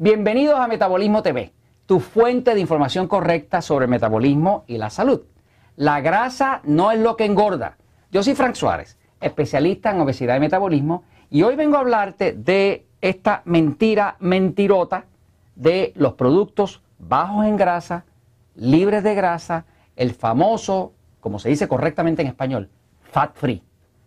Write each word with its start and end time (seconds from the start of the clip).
Bienvenidos 0.00 0.60
a 0.60 0.68
Metabolismo 0.68 1.24
TV, 1.24 1.52
tu 1.84 1.98
fuente 1.98 2.54
de 2.54 2.60
información 2.60 3.08
correcta 3.08 3.60
sobre 3.60 3.86
el 3.86 3.90
metabolismo 3.90 4.62
y 4.68 4.78
la 4.78 4.90
salud. 4.90 5.22
La 5.74 6.00
grasa 6.00 6.60
no 6.62 6.92
es 6.92 7.00
lo 7.00 7.16
que 7.16 7.24
engorda. 7.24 7.78
Yo 8.12 8.22
soy 8.22 8.36
Frank 8.36 8.54
Suárez, 8.54 8.96
especialista 9.20 9.90
en 9.90 10.00
obesidad 10.00 10.36
y 10.36 10.40
metabolismo, 10.40 11.02
y 11.30 11.42
hoy 11.42 11.56
vengo 11.56 11.76
a 11.76 11.80
hablarte 11.80 12.32
de 12.32 12.86
esta 13.00 13.42
mentira 13.44 14.14
mentirota 14.20 15.06
de 15.56 15.92
los 15.96 16.12
productos 16.12 16.80
bajos 17.00 17.46
en 17.46 17.56
grasa, 17.56 18.04
libres 18.54 19.02
de 19.02 19.16
grasa, 19.16 19.64
el 19.96 20.14
famoso, 20.14 20.92
como 21.18 21.40
se 21.40 21.48
dice 21.48 21.66
correctamente 21.66 22.22
en 22.22 22.28
español, 22.28 22.70
fat 23.02 23.34
free. 23.34 23.64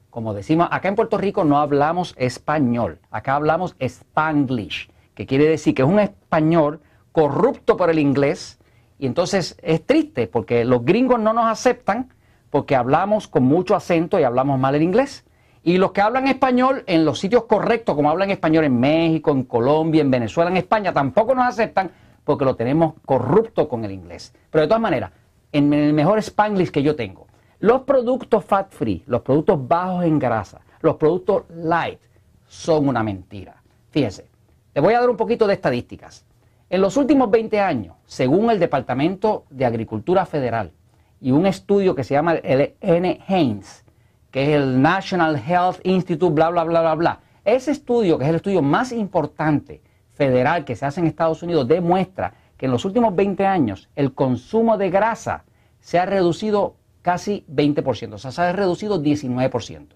Como 0.09 0.33
decimos, 0.33 0.69
acá 0.71 0.87
en 0.87 0.95
Puerto 0.95 1.17
Rico 1.17 1.43
no 1.43 1.57
hablamos 1.57 2.15
español, 2.17 2.99
acá 3.11 3.35
hablamos 3.35 3.75
spanglish 3.77 4.89
que 5.21 5.27
quiere 5.27 5.47
decir 5.47 5.75
que 5.75 5.83
es 5.83 5.87
un 5.87 5.99
español 5.99 6.79
corrupto 7.11 7.77
por 7.77 7.91
el 7.91 7.99
inglés, 7.99 8.59
y 8.97 9.05
entonces 9.05 9.55
es 9.61 9.85
triste 9.85 10.25
porque 10.25 10.65
los 10.65 10.83
gringos 10.83 11.19
no 11.19 11.31
nos 11.31 11.45
aceptan 11.45 12.09
porque 12.49 12.75
hablamos 12.75 13.27
con 13.27 13.43
mucho 13.43 13.75
acento 13.75 14.19
y 14.19 14.23
hablamos 14.23 14.59
mal 14.59 14.75
el 14.75 14.81
inglés. 14.81 15.23
Y 15.63 15.77
los 15.77 15.91
que 15.91 16.01
hablan 16.01 16.27
español 16.27 16.83
en 16.87 17.05
los 17.05 17.19
sitios 17.19 17.43
correctos, 17.43 17.95
como 17.95 18.09
hablan 18.09 18.31
español 18.31 18.63
en 18.63 18.79
México, 18.79 19.29
en 19.31 19.43
Colombia, 19.43 20.01
en 20.01 20.09
Venezuela, 20.09 20.49
en 20.49 20.57
España, 20.57 20.91
tampoco 20.91 21.35
nos 21.35 21.45
aceptan 21.45 21.91
porque 22.23 22.45
lo 22.45 22.55
tenemos 22.55 22.95
corrupto 23.05 23.69
con 23.69 23.85
el 23.85 23.91
inglés. 23.91 24.33
Pero 24.49 24.63
de 24.63 24.67
todas 24.67 24.81
maneras, 24.81 25.11
en 25.51 25.71
el 25.71 25.93
mejor 25.93 26.17
spanglish 26.17 26.71
que 26.71 26.81
yo 26.81 26.95
tengo, 26.95 27.27
los 27.59 27.81
productos 27.81 28.43
fat 28.43 28.71
free, 28.71 29.03
los 29.05 29.21
productos 29.21 29.67
bajos 29.67 30.03
en 30.03 30.17
grasa, 30.17 30.61
los 30.81 30.95
productos 30.95 31.43
light, 31.49 31.99
son 32.47 32.87
una 32.87 33.03
mentira. 33.03 33.61
Fíjense, 33.91 34.30
les 34.73 34.83
voy 34.83 34.93
a 34.93 34.99
dar 34.99 35.09
un 35.09 35.17
poquito 35.17 35.47
de 35.47 35.53
estadísticas. 35.53 36.25
En 36.69 36.81
los 36.81 36.95
últimos 36.95 37.29
20 37.29 37.59
años, 37.59 37.95
según 38.05 38.49
el 38.49 38.59
Departamento 38.59 39.45
de 39.49 39.65
Agricultura 39.65 40.25
Federal 40.25 40.71
y 41.19 41.31
un 41.31 41.45
estudio 41.45 41.95
que 41.95 42.03
se 42.03 42.13
llama 42.13 42.35
el 42.35 42.75
NHANES, 42.81 43.83
que 44.31 44.43
es 44.43 44.49
el 44.49 44.81
National 44.81 45.35
Health 45.35 45.79
Institute, 45.83 46.33
bla, 46.33 46.49
bla, 46.49 46.63
bla, 46.63 46.81
bla, 46.81 46.95
bla, 46.95 47.19
ese 47.43 47.71
estudio, 47.71 48.17
que 48.17 48.23
es 48.23 48.29
el 48.29 48.37
estudio 48.37 48.61
más 48.61 48.91
importante 48.91 49.81
federal 50.13 50.63
que 50.63 50.75
se 50.75 50.85
hace 50.85 51.01
en 51.01 51.07
Estados 51.07 51.43
Unidos, 51.43 51.67
demuestra 51.67 52.33
que 52.55 52.67
en 52.67 52.71
los 52.71 52.85
últimos 52.85 53.15
20 53.15 53.45
años 53.45 53.89
el 53.95 54.13
consumo 54.13 54.77
de 54.77 54.89
grasa 54.89 55.43
se 55.81 55.99
ha 55.99 56.05
reducido 56.05 56.75
casi 57.01 57.43
20%, 57.51 58.13
o 58.13 58.17
sea, 58.17 58.31
se 58.31 58.41
ha 58.41 58.53
reducido 58.53 59.01
19%. 59.01 59.87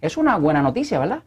Es 0.00 0.16
una 0.16 0.36
buena 0.36 0.62
noticia, 0.62 0.98
¿verdad? 0.98 1.22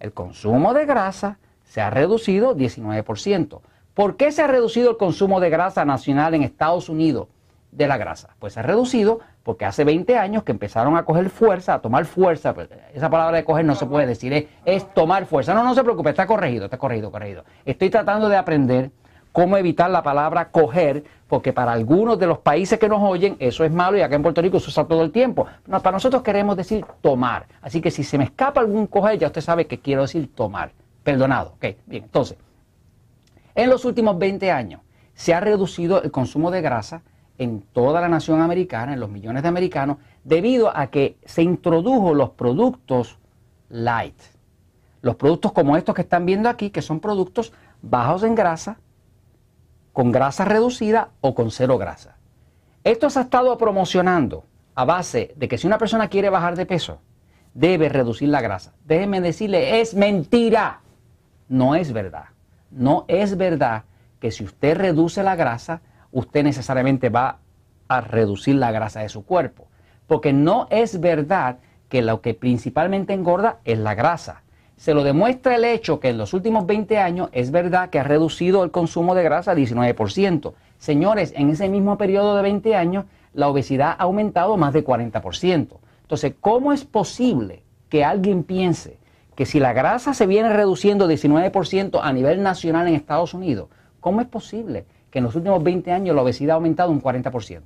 El 0.00 0.12
consumo 0.12 0.72
de 0.74 0.86
grasa 0.86 1.38
se 1.66 1.80
ha 1.80 1.90
reducido 1.90 2.56
19%. 2.56 3.60
¿Por 3.94 4.16
qué 4.16 4.32
se 4.32 4.42
ha 4.42 4.46
reducido 4.46 4.90
el 4.90 4.96
consumo 4.96 5.40
de 5.40 5.50
grasa 5.50 5.84
nacional 5.84 6.34
en 6.34 6.42
Estados 6.42 6.88
Unidos 6.88 7.28
de 7.72 7.86
la 7.86 7.96
grasa? 7.96 8.30
Pues 8.38 8.54
se 8.54 8.60
ha 8.60 8.62
reducido 8.62 9.20
porque 9.42 9.64
hace 9.64 9.84
20 9.84 10.18
años 10.18 10.42
que 10.42 10.52
empezaron 10.52 10.96
a 10.96 11.04
coger 11.04 11.30
fuerza, 11.30 11.74
a 11.74 11.80
tomar 11.80 12.04
fuerza. 12.04 12.52
Pues, 12.52 12.68
esa 12.94 13.08
palabra 13.08 13.36
de 13.36 13.44
coger 13.44 13.64
no 13.64 13.74
se 13.74 13.86
puede 13.86 14.06
decir, 14.06 14.48
es, 14.64 14.94
tomar 14.94 15.26
fuerza. 15.26 15.54
No, 15.54 15.64
no 15.64 15.74
se 15.74 15.82
preocupe, 15.82 16.10
está 16.10 16.26
corregido, 16.26 16.64
está 16.64 16.78
corregido, 16.78 17.10
corregido. 17.10 17.44
Estoy 17.64 17.90
tratando 17.90 18.28
de 18.28 18.36
aprender 18.36 18.90
cómo 19.32 19.56
evitar 19.56 19.90
la 19.90 20.02
palabra 20.02 20.50
coger, 20.50 21.04
porque 21.28 21.52
para 21.52 21.72
algunos 21.72 22.18
de 22.18 22.26
los 22.26 22.38
países 22.38 22.78
que 22.78 22.88
nos 22.88 23.02
oyen 23.02 23.36
eso 23.38 23.64
es 23.64 23.70
malo 23.70 23.98
y 23.98 24.00
acá 24.00 24.16
en 24.16 24.22
Puerto 24.22 24.40
Rico 24.40 24.58
se 24.58 24.70
usa 24.70 24.84
todo 24.86 25.02
el 25.02 25.12
tiempo. 25.12 25.46
para 25.68 25.92
nosotros 25.92 26.22
queremos 26.22 26.56
decir 26.56 26.84
tomar. 27.00 27.46
Así 27.60 27.80
que 27.80 27.90
si 27.90 28.02
se 28.02 28.18
me 28.18 28.24
escapa 28.24 28.60
algún 28.60 28.86
coger, 28.86 29.18
ya 29.18 29.26
usted 29.26 29.42
sabe 29.42 29.66
que 29.66 29.78
quiero 29.78 30.02
decir 30.02 30.34
tomar. 30.34 30.72
Perdonado. 31.06 31.52
Ok, 31.54 31.76
bien. 31.86 32.02
Entonces, 32.02 32.36
en 33.54 33.70
los 33.70 33.84
últimos 33.84 34.18
20 34.18 34.50
años 34.50 34.80
se 35.14 35.34
ha 35.34 35.38
reducido 35.38 36.02
el 36.02 36.10
consumo 36.10 36.50
de 36.50 36.60
grasa 36.60 37.02
en 37.38 37.62
toda 37.62 38.00
la 38.00 38.08
nación 38.08 38.40
americana, 38.40 38.92
en 38.92 38.98
los 38.98 39.08
millones 39.08 39.44
de 39.44 39.48
americanos, 39.48 39.98
debido 40.24 40.76
a 40.76 40.88
que 40.88 41.16
se 41.24 41.44
introdujo 41.44 42.12
los 42.12 42.30
productos 42.30 43.20
light. 43.68 44.20
Los 45.00 45.14
productos 45.14 45.52
como 45.52 45.76
estos 45.76 45.94
que 45.94 46.02
están 46.02 46.26
viendo 46.26 46.48
aquí, 46.48 46.70
que 46.70 46.82
son 46.82 46.98
productos 46.98 47.52
bajos 47.82 48.24
en 48.24 48.34
grasa, 48.34 48.80
con 49.92 50.10
grasa 50.10 50.44
reducida 50.44 51.10
o 51.20 51.36
con 51.36 51.52
cero 51.52 51.78
grasa. 51.78 52.16
Esto 52.82 53.10
se 53.10 53.20
ha 53.20 53.22
estado 53.22 53.56
promocionando 53.58 54.44
a 54.74 54.84
base 54.84 55.34
de 55.36 55.46
que 55.46 55.56
si 55.56 55.68
una 55.68 55.78
persona 55.78 56.08
quiere 56.08 56.30
bajar 56.30 56.56
de 56.56 56.66
peso, 56.66 56.98
debe 57.54 57.88
reducir 57.90 58.28
la 58.28 58.40
grasa. 58.40 58.74
Déjeme 58.84 59.20
decirle, 59.20 59.80
es 59.80 59.94
mentira 59.94 60.80
no 61.48 61.74
es 61.74 61.92
verdad. 61.92 62.26
No 62.70 63.04
es 63.08 63.36
verdad 63.36 63.84
que 64.20 64.30
si 64.30 64.44
usted 64.44 64.76
reduce 64.76 65.22
la 65.22 65.36
grasa, 65.36 65.80
usted 66.12 66.42
necesariamente 66.44 67.08
va 67.08 67.38
a 67.88 68.00
reducir 68.00 68.56
la 68.56 68.72
grasa 68.72 69.00
de 69.00 69.08
su 69.08 69.24
cuerpo. 69.24 69.68
Porque 70.06 70.32
no 70.32 70.66
es 70.70 71.00
verdad 71.00 71.58
que 71.88 72.02
lo 72.02 72.20
que 72.20 72.34
principalmente 72.34 73.12
engorda 73.12 73.58
es 73.64 73.78
la 73.78 73.94
grasa. 73.94 74.42
Se 74.76 74.92
lo 74.92 75.04
demuestra 75.04 75.56
el 75.56 75.64
hecho 75.64 76.00
que 76.00 76.08
en 76.08 76.18
los 76.18 76.34
últimos 76.34 76.66
20 76.66 76.98
años 76.98 77.30
es 77.32 77.50
verdad 77.50 77.88
que 77.88 77.98
ha 77.98 78.04
reducido 78.04 78.62
el 78.62 78.70
consumo 78.70 79.14
de 79.14 79.22
grasa 79.22 79.54
19%. 79.54 80.52
Señores, 80.78 81.32
en 81.34 81.50
ese 81.50 81.68
mismo 81.68 81.96
periodo 81.96 82.36
de 82.36 82.42
20 82.42 82.76
años, 82.76 83.06
la 83.32 83.48
obesidad 83.48 83.96
ha 83.98 84.02
aumentado 84.02 84.56
más 84.56 84.74
de 84.74 84.84
40%. 84.84 85.78
Entonces, 86.02 86.34
¿cómo 86.40 86.72
es 86.72 86.84
posible 86.84 87.62
que 87.88 88.04
alguien 88.04 88.42
piense 88.42 88.98
que 89.36 89.46
si 89.46 89.60
la 89.60 89.74
grasa 89.74 90.14
se 90.14 90.26
viene 90.26 90.48
reduciendo 90.48 91.08
19% 91.08 92.00
a 92.02 92.12
nivel 92.12 92.42
nacional 92.42 92.88
en 92.88 92.94
Estados 92.94 93.34
Unidos, 93.34 93.68
¿cómo 94.00 94.22
es 94.22 94.26
posible 94.26 94.86
que 95.10 95.18
en 95.18 95.24
los 95.24 95.36
últimos 95.36 95.62
20 95.62 95.92
años 95.92 96.16
la 96.16 96.22
obesidad 96.22 96.52
ha 96.52 96.56
aumentado 96.56 96.90
un 96.90 97.02
40%? 97.02 97.60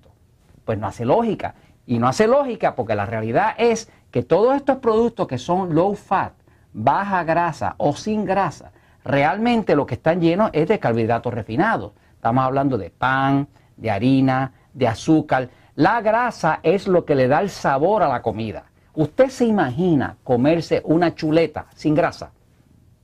Pues 0.64 0.78
no 0.78 0.88
hace 0.88 1.04
lógica. 1.04 1.54
Y 1.86 1.98
no 1.98 2.08
hace 2.08 2.26
lógica 2.26 2.74
porque 2.74 2.94
la 2.94 3.06
realidad 3.06 3.54
es 3.56 3.90
que 4.10 4.22
todos 4.22 4.56
estos 4.56 4.78
productos 4.78 5.28
que 5.28 5.38
son 5.38 5.74
low 5.74 5.94
fat, 5.94 6.32
baja 6.72 7.22
grasa 7.24 7.76
o 7.78 7.94
sin 7.94 8.24
grasa, 8.24 8.72
realmente 9.04 9.76
lo 9.76 9.86
que 9.86 9.94
están 9.94 10.20
llenos 10.20 10.50
es 10.52 10.68
de 10.68 10.78
carbohidratos 10.78 11.32
refinados. 11.32 11.92
Estamos 12.14 12.44
hablando 12.44 12.78
de 12.78 12.90
pan, 12.90 13.48
de 13.76 13.90
harina, 13.90 14.52
de 14.74 14.88
azúcar. 14.88 15.48
La 15.76 16.00
grasa 16.00 16.58
es 16.64 16.88
lo 16.88 17.04
que 17.04 17.14
le 17.14 17.28
da 17.28 17.40
el 17.40 17.48
sabor 17.48 18.02
a 18.02 18.08
la 18.08 18.22
comida. 18.22 18.64
¿Usted 18.94 19.28
se 19.28 19.44
imagina 19.44 20.16
comerse 20.24 20.82
una 20.84 21.14
chuleta 21.14 21.66
sin 21.74 21.94
grasa? 21.94 22.32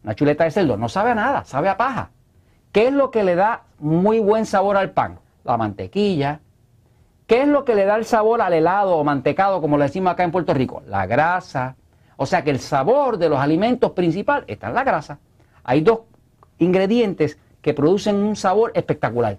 Una 0.03 0.15
chuleta 0.15 0.45
de 0.45 0.51
cerdo 0.51 0.77
no 0.77 0.89
sabe 0.89 1.11
a 1.11 1.15
nada, 1.15 1.45
sabe 1.45 1.69
a 1.69 1.77
paja. 1.77 2.11
¿Qué 2.73 2.89
es 2.89 2.93
lo 2.93 3.11
que 3.11 3.25
le 3.25 3.35
da 3.35 3.63
muy 3.79 4.19
buen 4.19 4.47
sabor 4.47 4.77
al 4.77 4.91
pan? 4.91 5.19
La 5.45 5.57
mantequilla. 5.57 6.41
¿Qué 7.27 7.43
es 7.43 7.49
lo 7.49 7.65
que 7.65 7.75
le 7.75 7.85
da 7.85 7.97
el 7.97 8.05
sabor 8.05 8.41
al 8.41 8.53
helado 8.53 8.97
o 8.97 9.05
mantecado, 9.05 9.61
como 9.61 9.79
le 9.79 9.85
decimos 9.85 10.13
acá 10.13 10.25
en 10.25 10.31
Puerto 10.31 10.55
Rico? 10.55 10.83
La 10.87 11.07
grasa. 11.07 11.77
O 12.17 12.27
sea 12.27 12.43
que 12.43 12.51
el 12.51 12.61
sabor 12.61 13.19
de 13.19 13.29
los 13.29 13.39
alimentos 13.39 13.93
principal 13.93 14.45
está 14.47 14.69
en 14.69 14.75
la 14.75 14.85
grasa. 14.85 15.19
Hay 15.65 15.81
dos 15.81 16.01
ingredientes 16.59 17.39
que 17.61 17.75
producen 17.75 18.17
un 18.17 18.37
sabor 18.37 18.73
espectacular. 18.75 19.39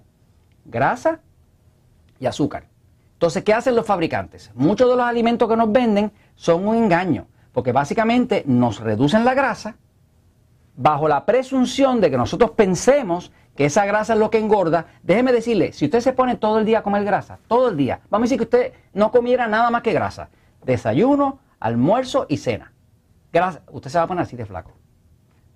Grasa 0.64 1.20
y 2.20 2.26
azúcar. 2.26 2.67
Entonces, 3.18 3.42
¿qué 3.42 3.52
hacen 3.52 3.74
los 3.74 3.84
fabricantes? 3.84 4.52
Muchos 4.54 4.88
de 4.88 4.94
los 4.94 5.04
alimentos 5.04 5.48
que 5.48 5.56
nos 5.56 5.72
venden 5.72 6.12
son 6.36 6.68
un 6.68 6.76
engaño, 6.76 7.26
porque 7.50 7.72
básicamente 7.72 8.44
nos 8.46 8.78
reducen 8.78 9.24
la 9.24 9.34
grasa 9.34 9.74
bajo 10.76 11.08
la 11.08 11.26
presunción 11.26 12.00
de 12.00 12.12
que 12.12 12.16
nosotros 12.16 12.52
pensemos 12.52 13.32
que 13.56 13.64
esa 13.64 13.84
grasa 13.86 14.12
es 14.12 14.20
lo 14.20 14.30
que 14.30 14.38
engorda. 14.38 14.86
Déjeme 15.02 15.32
decirle, 15.32 15.72
si 15.72 15.86
usted 15.86 15.98
se 15.98 16.12
pone 16.12 16.36
todo 16.36 16.60
el 16.60 16.64
día 16.64 16.78
a 16.78 16.82
comer 16.84 17.02
grasa, 17.02 17.40
todo 17.48 17.70
el 17.70 17.76
día, 17.76 17.98
vamos 18.08 18.26
a 18.26 18.26
decir 18.26 18.38
que 18.38 18.44
usted 18.44 18.72
no 18.92 19.10
comiera 19.10 19.48
nada 19.48 19.68
más 19.72 19.82
que 19.82 19.92
grasa, 19.92 20.28
desayuno, 20.64 21.40
almuerzo 21.58 22.26
y 22.28 22.36
cena. 22.36 22.72
Usted 23.72 23.90
se 23.90 23.98
va 23.98 24.04
a 24.04 24.06
poner 24.06 24.22
así 24.22 24.36
de 24.36 24.46
flaco. 24.46 24.70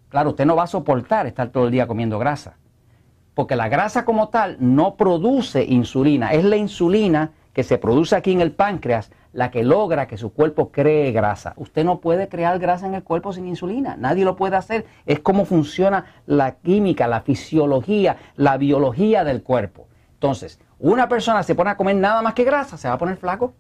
Claro, 0.09 0.31
usted 0.31 0.47
no 0.47 0.57
va 0.57 0.65
a 0.65 0.67
soportar 0.67 1.29
estar 1.29 1.51
todo 1.51 1.67
el 1.67 1.71
día 1.71 1.87
comiendo 1.87 2.19
grasa, 2.19 2.57
porque 3.35 3.55
la 3.55 3.69
grasa 3.69 4.05
como 4.05 4.31
tal 4.31 4.57
no 4.59 4.97
produce 4.97 5.63
insulina, 5.63 6.33
es 6.33 6.45
la 6.45 6.57
insulina 6.57 7.31
que 7.53 7.63
se 7.63 7.79
produce 7.79 8.17
aquí 8.17 8.33
en 8.33 8.41
el 8.41 8.53
páncreas 8.53 9.11
la 9.33 9.51
que 9.51 9.63
logra 9.63 10.07
que 10.07 10.19
su 10.19 10.33
cuerpo 10.33 10.71
cree 10.71 11.13
grasa. 11.13 11.55
Usted 11.57 11.85
no 11.85 12.01
puede 12.01 12.29
crear 12.29 12.59
grasa 12.59 12.87
en 12.87 12.95
el 12.95 13.03
cuerpo 13.03 13.33
sin 13.33 13.47
insulina, 13.47 13.97
nadie 13.97 14.25
lo 14.25 14.37
puede 14.37 14.57
hacer. 14.57 14.87
Es 15.07 15.21
como 15.21 15.45
funciona 15.45 16.05
la 16.27 16.57
química, 16.57 17.07
la 17.07 17.23
fisiología, 17.23 18.17
la 18.37 18.57
biología 18.57 19.25
del 19.25 19.43
cuerpo. 19.43 19.89
Entonces, 20.15 20.61
una 20.79 21.09
persona 21.09 21.43
se 21.43 21.55
pone 21.55 21.71
a 21.71 21.77
comer 21.77 21.97
nada 21.97 22.23
más 22.23 22.35
que 22.35 22.45
grasa, 22.45 22.77
se 22.77 22.89
va 22.89 22.95
a 22.95 22.99
poner 22.99 23.17
flaco, 23.17 23.55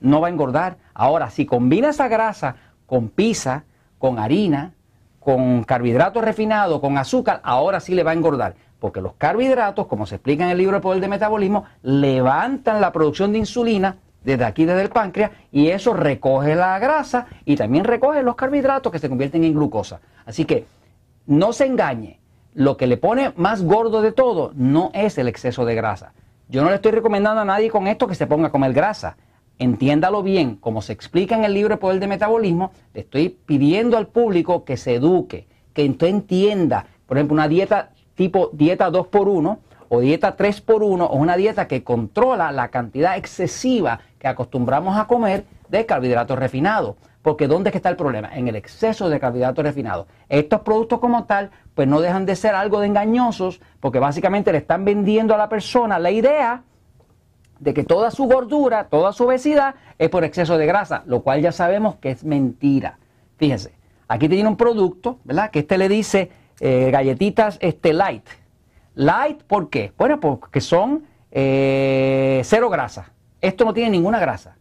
no 0.00 0.20
va 0.20 0.28
a 0.28 0.30
engordar. 0.30 0.76
Ahora, 0.94 1.30
si 1.30 1.46
combina 1.46 1.90
esa 1.90 2.08
grasa 2.08 2.56
con 2.86 3.08
pizza, 3.08 3.64
con 3.98 4.18
harina, 4.18 4.74
con 5.18 5.64
carbohidratos 5.64 6.22
refinados, 6.22 6.80
con 6.80 6.98
azúcar, 6.98 7.40
ahora 7.42 7.80
sí 7.80 7.94
le 7.94 8.04
va 8.04 8.12
a 8.12 8.14
engordar 8.14 8.54
porque 8.78 9.00
los 9.00 9.14
carbohidratos, 9.14 9.86
como 9.86 10.06
se 10.06 10.16
explica 10.16 10.44
en 10.44 10.50
el 10.50 10.58
libro 10.58 10.76
El 10.76 10.82
Poder 10.82 11.00
de 11.00 11.08
Metabolismo, 11.08 11.64
levantan 11.82 12.80
la 12.80 12.92
producción 12.92 13.32
de 13.32 13.38
insulina 13.38 13.96
desde 14.22 14.44
aquí, 14.44 14.64
desde 14.64 14.82
el 14.82 14.90
páncreas, 14.90 15.30
y 15.52 15.68
eso 15.68 15.94
recoge 15.94 16.54
la 16.56 16.78
grasa 16.78 17.26
y 17.44 17.56
también 17.56 17.84
recoge 17.84 18.22
los 18.22 18.34
carbohidratos 18.34 18.90
que 18.90 18.98
se 18.98 19.08
convierten 19.08 19.44
en 19.44 19.54
glucosa. 19.54 20.00
Así 20.24 20.44
que 20.44 20.66
no 21.26 21.52
se 21.52 21.66
engañe. 21.66 22.20
lo 22.54 22.78
que 22.78 22.86
le 22.86 22.96
pone 22.96 23.34
más 23.36 23.62
gordo 23.62 24.00
de 24.00 24.12
todo 24.12 24.52
no 24.54 24.90
es 24.94 25.18
el 25.18 25.28
exceso 25.28 25.66
de 25.66 25.74
grasa. 25.74 26.14
Yo 26.48 26.62
no 26.62 26.70
le 26.70 26.76
estoy 26.76 26.92
recomendando 26.92 27.42
a 27.42 27.44
nadie 27.44 27.70
con 27.70 27.86
esto 27.86 28.06
que 28.06 28.14
se 28.14 28.26
ponga 28.26 28.48
a 28.48 28.50
comer 28.50 28.72
grasa. 28.72 29.18
Entiéndalo 29.58 30.22
bien, 30.22 30.56
como 30.56 30.80
se 30.80 30.94
explica 30.94 31.34
en 31.34 31.44
el 31.44 31.52
libro 31.52 31.74
El 31.74 31.80
Poder 31.80 32.00
de 32.00 32.06
Metabolismo, 32.06 32.72
le 32.94 33.00
estoy 33.02 33.28
pidiendo 33.28 33.98
al 33.98 34.06
público 34.06 34.64
que 34.64 34.78
se 34.78 34.94
eduque, 34.94 35.46
que 35.74 35.84
entienda, 35.84 36.86
por 37.06 37.18
ejemplo, 37.18 37.34
una 37.34 37.48
dieta 37.48 37.90
tipo 38.16 38.50
dieta 38.52 38.90
2x1 38.90 39.58
o 39.88 40.00
dieta 40.00 40.36
3x1 40.36 41.06
o 41.08 41.14
una 41.14 41.36
dieta 41.36 41.68
que 41.68 41.84
controla 41.84 42.50
la 42.50 42.68
cantidad 42.68 43.16
excesiva 43.16 44.00
que 44.18 44.26
acostumbramos 44.26 44.98
a 44.98 45.06
comer 45.06 45.44
de 45.68 45.86
carbohidratos 45.86 46.38
refinados. 46.38 46.96
Porque 47.22 47.48
¿dónde 47.48 47.70
es 47.70 47.72
que 47.72 47.78
está 47.78 47.88
el 47.88 47.96
problema? 47.96 48.36
En 48.36 48.46
el 48.46 48.56
exceso 48.56 49.08
de 49.08 49.18
carbohidratos 49.18 49.64
refinados. 49.64 50.06
Estos 50.28 50.60
productos 50.60 51.00
como 51.00 51.24
tal, 51.24 51.50
pues 51.74 51.88
no 51.88 52.00
dejan 52.00 52.24
de 52.24 52.36
ser 52.36 52.54
algo 52.54 52.80
de 52.80 52.86
engañosos, 52.86 53.60
porque 53.80 53.98
básicamente 53.98 54.52
le 54.52 54.58
están 54.58 54.84
vendiendo 54.84 55.34
a 55.34 55.36
la 55.36 55.48
persona 55.48 55.98
la 55.98 56.12
idea 56.12 56.62
de 57.58 57.74
que 57.74 57.84
toda 57.84 58.10
su 58.10 58.26
gordura, 58.26 58.84
toda 58.88 59.12
su 59.12 59.24
obesidad 59.24 59.74
es 59.98 60.08
por 60.08 60.24
exceso 60.24 60.56
de 60.56 60.66
grasa, 60.66 61.02
lo 61.06 61.22
cual 61.22 61.40
ya 61.40 61.52
sabemos 61.52 61.96
que 61.96 62.12
es 62.12 62.22
mentira. 62.22 62.98
Fíjense, 63.38 63.74
aquí 64.08 64.28
tiene 64.28 64.48
un 64.48 64.56
producto, 64.56 65.18
¿verdad? 65.24 65.50
Que 65.50 65.60
este 65.60 65.78
le 65.78 65.88
dice 65.88 66.30
eh, 66.60 66.90
galletitas 66.90 67.58
este, 67.60 67.92
light. 67.92 68.26
Light, 68.94 69.42
¿por 69.42 69.68
qué? 69.68 69.92
Bueno, 69.98 70.20
porque 70.20 70.60
son 70.60 71.04
eh, 71.30 72.40
cero 72.44 72.70
grasa. 72.70 73.12
Esto 73.40 73.64
no 73.64 73.74
tiene 73.74 73.90
ninguna 73.90 74.18
grasa. 74.18 74.56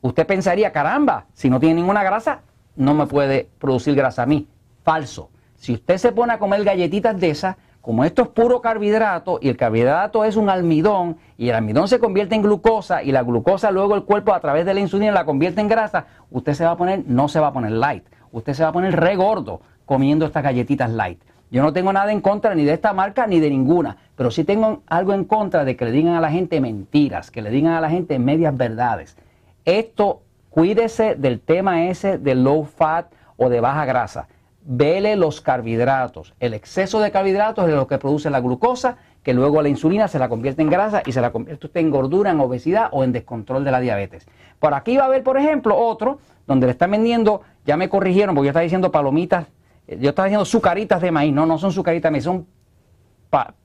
Usted 0.00 0.26
pensaría, 0.26 0.72
caramba, 0.72 1.26
si 1.32 1.48
no 1.48 1.60
tiene 1.60 1.76
ninguna 1.76 2.02
grasa, 2.02 2.40
no 2.76 2.94
me 2.94 3.06
puede 3.06 3.48
producir 3.58 3.94
grasa 3.94 4.24
a 4.24 4.26
mí. 4.26 4.48
Falso. 4.82 5.30
Si 5.56 5.72
usted 5.72 5.96
se 5.98 6.12
pone 6.12 6.32
a 6.32 6.38
comer 6.38 6.64
galletitas 6.64 7.18
de 7.18 7.30
esas, 7.30 7.56
como 7.80 8.04
esto 8.04 8.22
es 8.22 8.28
puro 8.28 8.60
carbohidrato 8.60 9.38
y 9.42 9.50
el 9.50 9.56
carbohidrato 9.56 10.24
es 10.24 10.36
un 10.36 10.48
almidón 10.48 11.18
y 11.36 11.50
el 11.50 11.54
almidón 11.54 11.86
se 11.86 11.98
convierte 11.98 12.34
en 12.34 12.40
glucosa 12.40 13.02
y 13.02 13.12
la 13.12 13.22
glucosa 13.22 13.70
luego 13.70 13.94
el 13.94 14.04
cuerpo 14.04 14.32
a 14.32 14.40
través 14.40 14.64
de 14.64 14.72
la 14.72 14.80
insulina 14.80 15.12
la 15.12 15.26
convierte 15.26 15.60
en 15.60 15.68
grasa, 15.68 16.06
usted 16.30 16.54
se 16.54 16.64
va 16.64 16.70
a 16.70 16.76
poner, 16.78 17.04
no 17.06 17.28
se 17.28 17.40
va 17.40 17.48
a 17.48 17.52
poner 17.52 17.72
light, 17.72 18.04
usted 18.32 18.54
se 18.54 18.62
va 18.62 18.70
a 18.70 18.72
poner 18.72 18.98
re 18.98 19.16
gordo 19.16 19.60
comiendo 19.86 20.26
estas 20.26 20.42
galletitas 20.42 20.90
light. 20.90 21.20
Yo 21.50 21.62
no 21.62 21.72
tengo 21.72 21.92
nada 21.92 22.10
en 22.10 22.20
contra 22.20 22.54
ni 22.54 22.64
de 22.64 22.72
esta 22.72 22.92
marca 22.92 23.26
ni 23.26 23.38
de 23.40 23.50
ninguna, 23.50 23.96
pero 24.16 24.30
sí 24.30 24.44
tengo 24.44 24.82
algo 24.86 25.12
en 25.12 25.24
contra 25.24 25.64
de 25.64 25.76
que 25.76 25.84
le 25.84 25.92
digan 25.92 26.14
a 26.14 26.20
la 26.20 26.30
gente 26.30 26.60
mentiras, 26.60 27.30
que 27.30 27.42
le 27.42 27.50
digan 27.50 27.74
a 27.74 27.80
la 27.80 27.90
gente 27.90 28.18
medias 28.18 28.56
verdades. 28.56 29.16
Esto, 29.64 30.22
cuídese 30.50 31.14
del 31.14 31.40
tema 31.40 31.86
ese 31.86 32.18
de 32.18 32.34
low 32.34 32.64
fat 32.64 33.12
o 33.36 33.48
de 33.48 33.60
baja 33.60 33.84
grasa 33.84 34.28
vele 34.64 35.16
los 35.16 35.40
carbohidratos. 35.40 36.34
El 36.40 36.54
exceso 36.54 37.00
de 37.00 37.10
carbohidratos 37.10 37.68
es 37.68 37.74
lo 37.74 37.86
que 37.86 37.98
produce 37.98 38.30
la 38.30 38.40
glucosa, 38.40 38.96
que 39.22 39.34
luego 39.34 39.62
la 39.62 39.68
insulina 39.68 40.08
se 40.08 40.18
la 40.18 40.28
convierte 40.28 40.62
en 40.62 40.70
grasa 40.70 41.02
y 41.06 41.12
se 41.12 41.20
la 41.20 41.32
convierte 41.32 41.66
usted 41.66 41.80
en 41.80 41.90
gordura, 41.90 42.30
en 42.30 42.40
obesidad 42.40 42.88
o 42.92 43.04
en 43.04 43.12
descontrol 43.12 43.64
de 43.64 43.70
la 43.70 43.80
diabetes. 43.80 44.26
Por 44.58 44.74
aquí 44.74 44.96
va 44.96 45.04
a 45.04 45.06
haber, 45.06 45.22
por 45.22 45.38
ejemplo, 45.38 45.76
otro 45.76 46.18
donde 46.46 46.66
le 46.66 46.72
están 46.72 46.90
vendiendo, 46.90 47.42
ya 47.64 47.76
me 47.76 47.88
corrigieron 47.88 48.34
porque 48.34 48.46
yo 48.46 48.50
estaba 48.50 48.62
diciendo 48.62 48.90
palomitas, 48.90 49.46
yo 49.86 50.10
estaba 50.10 50.26
diciendo 50.26 50.44
sucaritas 50.44 51.00
de 51.00 51.10
maíz, 51.10 51.32
no, 51.32 51.46
no 51.46 51.58
son 51.58 51.72
sucaritas 51.72 52.10
de 52.10 52.12
maíz, 52.12 52.24
son 52.24 52.46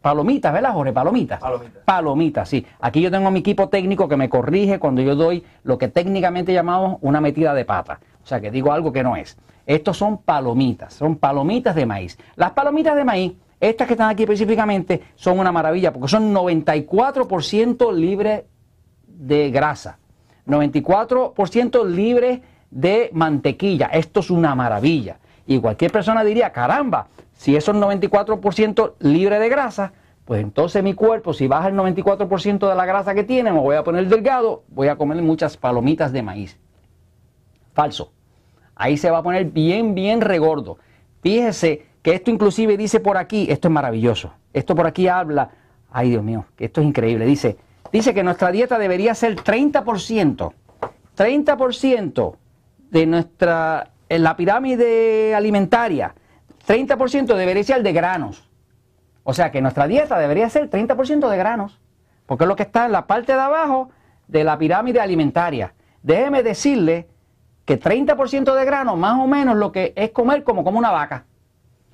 palomitas, 0.01 0.51
¿verdad, 0.51 0.73
Jorge? 0.73 0.93
Palomitas. 0.93 1.39
Palomitas. 1.39 1.83
Palomitas, 1.85 2.49
sí. 2.49 2.65
Aquí 2.79 3.01
yo 3.01 3.11
tengo 3.11 3.29
mi 3.31 3.39
equipo 3.39 3.69
técnico 3.69 4.07
que 4.07 4.17
me 4.17 4.29
corrige 4.29 4.79
cuando 4.79 5.01
yo 5.01 5.15
doy 5.15 5.43
lo 5.63 5.77
que 5.77 5.87
técnicamente 5.87 6.53
llamamos 6.53 6.97
una 7.01 7.21
metida 7.21 7.53
de 7.53 7.65
pata. 7.65 7.99
O 8.23 8.27
sea, 8.27 8.41
que 8.41 8.51
digo 8.51 8.71
algo 8.71 8.91
que 8.91 9.03
no 9.03 9.15
es. 9.15 9.37
Estos 9.65 9.97
son 9.97 10.19
palomitas, 10.19 10.93
son 10.93 11.17
palomitas 11.17 11.75
de 11.75 11.85
maíz. 11.85 12.17
Las 12.35 12.51
palomitas 12.51 12.95
de 12.95 13.03
maíz, 13.03 13.33
estas 13.59 13.87
que 13.87 13.93
están 13.93 14.09
aquí 14.09 14.23
específicamente, 14.23 15.01
son 15.15 15.39
una 15.39 15.51
maravilla 15.51 15.93
porque 15.93 16.07
son 16.07 16.33
94% 16.33 17.93
libres 17.93 18.45
de 19.05 19.51
grasa, 19.51 19.99
94% 20.47 21.85
libres 21.85 22.39
de 22.71 23.09
mantequilla. 23.13 23.87
Esto 23.87 24.21
es 24.21 24.31
una 24.31 24.55
maravilla. 24.55 25.19
Y 25.49 25.59
cualquier 25.59 25.91
persona 25.91 26.23
diría, 26.23 26.51
caramba, 26.51 27.07
si 27.33 27.55
esos 27.55 27.75
94% 27.75 28.93
libre 28.99 29.39
de 29.39 29.49
grasa, 29.49 29.93
pues 30.23 30.43
entonces 30.43 30.83
mi 30.83 30.93
cuerpo, 30.93 31.33
si 31.33 31.47
baja 31.47 31.69
el 31.69 31.73
94% 31.73 32.69
de 32.69 32.75
la 32.75 32.85
grasa 32.85 33.15
que 33.15 33.23
tiene, 33.23 33.51
me 33.51 33.59
voy 33.59 33.75
a 33.75 33.83
poner 33.83 34.07
delgado, 34.07 34.61
voy 34.67 34.89
a 34.89 34.95
comer 34.95 35.19
muchas 35.23 35.57
palomitas 35.57 36.13
de 36.13 36.21
maíz. 36.21 36.59
Falso. 37.73 38.11
Ahí 38.75 38.95
se 38.95 39.09
va 39.09 39.17
a 39.17 39.23
poner 39.23 39.45
bien, 39.45 39.95
bien 39.95 40.21
regordo. 40.21 40.77
Fíjese 41.23 41.83
que 42.03 42.13
esto 42.13 42.29
inclusive 42.29 42.77
dice 42.77 42.99
por 42.99 43.17
aquí, 43.17 43.47
esto 43.49 43.69
es 43.69 43.71
maravilloso. 43.71 44.31
Esto 44.53 44.75
por 44.75 44.85
aquí 44.85 45.07
habla, 45.07 45.49
ay 45.89 46.11
Dios 46.11 46.23
mío, 46.23 46.45
esto 46.59 46.81
es 46.81 46.85
increíble. 46.85 47.25
Dice, 47.25 47.57
dice 47.91 48.13
que 48.13 48.21
nuestra 48.21 48.51
dieta 48.51 48.77
debería 48.77 49.15
ser 49.15 49.35
30%, 49.35 50.53
30% 51.17 52.35
de 52.91 53.05
nuestra, 53.07 53.89
en 54.09 54.23
la 54.23 54.35
pirámide 54.35 55.35
alimentaria, 55.35 56.15
30% 56.67 57.35
debería 57.35 57.63
ser 57.63 57.83
de 57.83 57.93
granos. 57.93 58.49
O 59.23 59.33
sea 59.33 59.51
que 59.51 59.61
nuestra 59.61 59.87
dieta 59.87 60.17
debería 60.17 60.49
ser 60.49 60.69
30% 60.69 61.29
de 61.29 61.37
granos, 61.37 61.79
porque 62.25 62.43
es 62.43 62.47
lo 62.47 62.55
que 62.55 62.63
está 62.63 62.87
en 62.87 62.91
la 62.91 63.05
parte 63.05 63.33
de 63.33 63.39
abajo 63.39 63.89
de 64.27 64.43
la 64.43 64.57
pirámide 64.57 64.99
alimentaria. 64.99 65.73
Déjeme 66.01 66.41
decirle 66.41 67.07
que 67.65 67.79
30% 67.79 68.55
de 68.55 68.65
grano 68.65 68.95
más 68.95 69.19
o 69.19 69.27
menos 69.27 69.55
lo 69.55 69.71
que 69.71 69.93
es 69.95 70.09
comer 70.09 70.43
como 70.43 70.63
como 70.63 70.79
una 70.79 70.89
vaca. 70.89 71.25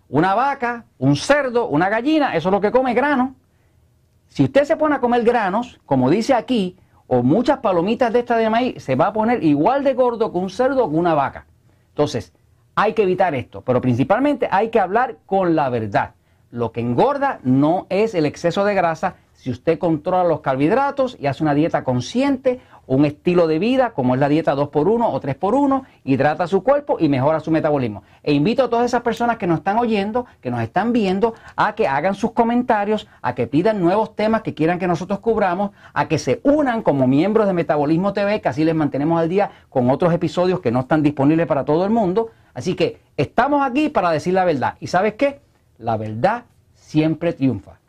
Una 0.08 0.36
vaca, 0.36 0.86
un 0.98 1.16
cerdo, 1.16 1.68
una 1.68 1.90
gallina, 1.90 2.36
eso 2.36 2.50
es 2.50 2.54
lo 2.54 2.62
que 2.62 2.72
come 2.72 2.94
grano. 2.94 3.36
Si 4.28 4.44
usted 4.44 4.64
se 4.64 4.78
pone 4.78 4.96
a 4.96 5.00
comer 5.00 5.24
granos, 5.24 5.80
como 5.86 6.10
dice 6.10 6.34
aquí, 6.34 6.78
o 7.08 7.24
muchas 7.24 7.60
palomitas 7.60 8.14
de 8.14 8.20
esta 8.20 8.38
de 8.38 8.50
maíz, 8.50 8.84
se 8.84 8.96
va 8.96 9.08
a 9.08 9.14
poner 9.14 9.44
igual 9.44 9.84
de 9.84 9.94
gordo 9.94 10.32
que 10.32 10.38
un 10.38 10.50
cerdo 10.50 10.86
o 10.86 10.90
que 10.90 10.96
una 10.96 11.14
vaca. 11.14 11.46
Entonces, 11.96 12.34
hay 12.76 12.92
que 12.92 13.04
evitar 13.04 13.34
esto, 13.36 13.62
pero 13.62 13.80
principalmente 13.80 14.50
hay 14.52 14.70
que 14.70 14.82
hablar 14.82 15.20
con 15.26 15.56
la 15.56 15.70
verdad. 15.70 16.15
Lo 16.56 16.72
que 16.72 16.80
engorda 16.80 17.40
no 17.44 17.86
es 17.90 18.16
el 18.16 18.26
exceso 18.26 18.64
de 18.64 18.74
grasa, 18.74 19.16
si 19.34 19.52
usted 19.52 19.78
controla 19.78 20.24
los 20.24 20.40
carbohidratos 20.40 21.18
y 21.20 21.28
hace 21.28 21.44
una 21.44 21.54
dieta 21.54 21.84
consciente, 21.84 22.62
un 22.88 23.04
estilo 23.04 23.46
de 23.48 23.60
vida 23.60 23.90
como 23.90 24.14
es 24.14 24.22
la 24.22 24.30
dieta 24.30 24.56
2x1 24.56 25.06
o 25.06 25.20
3x1, 25.20 25.84
hidrata 26.06 26.48
su 26.48 26.64
cuerpo 26.64 26.96
y 26.98 27.10
mejora 27.10 27.42
su 27.42 27.52
metabolismo. 27.52 28.04
E 28.24 28.32
invito 28.32 28.64
a 28.64 28.70
todas 28.70 28.86
esas 28.86 29.02
personas 29.02 29.36
que 29.36 29.48
nos 29.48 29.58
están 29.58 29.78
oyendo, 29.80 30.28
que 30.40 30.50
nos 30.50 30.62
están 30.62 30.94
viendo, 30.94 31.34
a 31.58 31.76
que 31.76 31.90
hagan 31.90 32.16
sus 32.16 32.32
comentarios, 32.32 33.06
a 33.22 33.36
que 33.36 33.48
pidan 33.48 33.82
nuevos 33.82 34.16
temas 34.16 34.42
que 34.42 34.54
quieran 34.54 34.80
que 34.80 34.88
nosotros 34.88 35.20
cubramos, 35.20 35.72
a 35.94 36.08
que 36.08 36.18
se 36.18 36.40
unan 36.44 36.84
como 36.84 37.06
miembros 37.06 37.48
de 37.48 37.54
Metabolismo 37.54 38.14
TV, 38.14 38.40
que 38.40 38.48
así 38.48 38.64
les 38.64 38.76
mantenemos 38.76 39.20
al 39.20 39.28
día 39.28 39.52
con 39.68 39.90
otros 39.90 40.14
episodios 40.14 40.62
que 40.62 40.72
no 40.72 40.80
están 40.80 41.04
disponibles 41.04 41.48
para 41.48 41.66
todo 41.66 41.84
el 41.84 41.92
mundo. 41.92 42.30
Así 42.54 42.76
que 42.76 43.02
estamos 43.18 43.62
aquí 43.62 43.90
para 43.90 44.10
decir 44.10 44.34
la 44.34 44.46
verdad. 44.46 44.76
¿Y 44.80 44.88
sabes 44.88 45.16
qué? 45.16 45.44
La 45.78 45.98
verdad 45.98 46.46
siempre 46.74 47.34
triunfa. 47.34 47.80